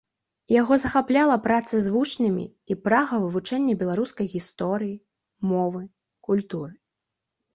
[0.51, 4.95] Яго захапляла праца з вучнямі і прага вывучэння беларускай гісторыі,
[5.51, 5.81] мовы,
[6.29, 6.73] культуры.